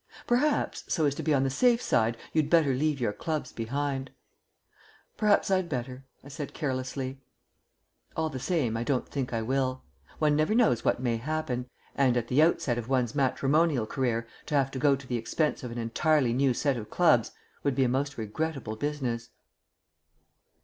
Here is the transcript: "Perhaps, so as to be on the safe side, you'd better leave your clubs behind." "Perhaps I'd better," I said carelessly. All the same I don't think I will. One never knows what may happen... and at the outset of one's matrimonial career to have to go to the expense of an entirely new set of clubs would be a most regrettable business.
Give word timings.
"Perhaps, 0.25 0.83
so 0.87 1.05
as 1.05 1.13
to 1.13 1.21
be 1.21 1.31
on 1.31 1.43
the 1.43 1.51
safe 1.51 1.79
side, 1.79 2.17
you'd 2.33 2.49
better 2.49 2.73
leave 2.73 2.99
your 2.99 3.13
clubs 3.13 3.51
behind." 3.51 4.09
"Perhaps 5.15 5.51
I'd 5.51 5.69
better," 5.69 6.05
I 6.23 6.27
said 6.27 6.55
carelessly. 6.55 7.21
All 8.15 8.27
the 8.31 8.39
same 8.39 8.75
I 8.75 8.83
don't 8.83 9.07
think 9.07 9.31
I 9.31 9.43
will. 9.43 9.83
One 10.17 10.35
never 10.35 10.55
knows 10.55 10.83
what 10.83 10.99
may 11.03 11.17
happen... 11.17 11.69
and 11.93 12.17
at 12.17 12.29
the 12.29 12.41
outset 12.41 12.79
of 12.79 12.89
one's 12.89 13.13
matrimonial 13.13 13.85
career 13.85 14.25
to 14.47 14.55
have 14.55 14.71
to 14.71 14.79
go 14.79 14.95
to 14.95 15.05
the 15.05 15.17
expense 15.17 15.61
of 15.61 15.69
an 15.71 15.77
entirely 15.77 16.33
new 16.33 16.55
set 16.55 16.77
of 16.77 16.89
clubs 16.89 17.29
would 17.61 17.75
be 17.75 17.83
a 17.83 17.87
most 17.87 18.17
regrettable 18.17 18.75
business. 18.77 19.29